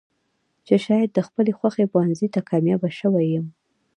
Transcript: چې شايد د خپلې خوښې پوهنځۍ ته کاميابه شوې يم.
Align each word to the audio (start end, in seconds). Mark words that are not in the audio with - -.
چې 0.65 0.75
شايد 0.85 1.09
د 1.13 1.19
خپلې 1.27 1.51
خوښې 1.59 1.85
پوهنځۍ 1.93 2.27
ته 2.35 2.39
کاميابه 2.49 2.89
شوې 2.99 3.23
يم. 3.35 3.45